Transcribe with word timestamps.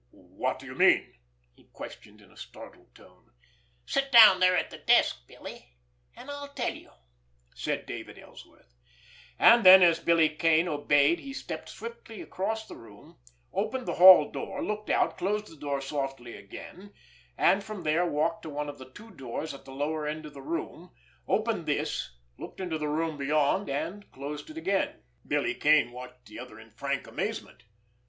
"What 0.11 0.57
do 0.57 0.65
you 0.65 0.73
mean?" 0.73 1.13
he 1.53 1.65
questioned 1.65 2.21
in 2.21 2.31
a 2.31 2.35
startled 2.35 2.95
tone. 2.95 3.29
"Sit 3.85 4.11
down 4.11 4.39
there 4.39 4.57
at 4.57 4.71
the 4.71 4.79
desk, 4.79 5.27
Billy, 5.27 5.75
and 6.15 6.31
I'll 6.31 6.51
tell 6.55 6.73
you," 6.73 6.89
said 7.53 7.85
David 7.85 8.17
Ellsworth; 8.17 8.73
and 9.37 9.63
then, 9.63 9.83
as 9.83 9.99
Billy 9.99 10.27
Kane 10.27 10.67
obeyed, 10.67 11.19
he 11.19 11.33
stepped 11.33 11.69
swiftly 11.69 12.19
across 12.19 12.65
the 12.67 12.77
room, 12.77 13.19
opened 13.53 13.85
the 13.87 13.93
hall 13.93 14.31
door, 14.31 14.63
looked 14.65 14.89
out, 14.89 15.19
closed 15.19 15.45
the 15.45 15.55
door 15.55 15.81
softly 15.81 16.35
again, 16.35 16.93
and 17.37 17.63
from 17.63 17.83
there 17.83 18.07
walked 18.09 18.41
to 18.41 18.49
one 18.49 18.69
of 18.69 18.79
the 18.79 18.89
two 18.89 19.11
doors 19.11 19.53
at 19.53 19.65
the 19.65 19.71
lower 19.71 20.07
end 20.07 20.25
of 20.25 20.33
the 20.33 20.41
room, 20.41 20.95
opened 21.27 21.67
this, 21.67 22.17
looked 22.39 22.59
into 22.59 22.79
the 22.79 22.87
room 22.89 23.17
beyond, 23.17 23.69
and 23.69 24.09
closed 24.11 24.49
it 24.49 24.57
again. 24.57 25.03
Billy 25.27 25.53
Kane 25.53 25.91
watched 25.91 26.25
the 26.25 26.39
other 26.39 26.59
in 26.59 26.71
frank 26.71 27.05
amazement. 27.05 27.65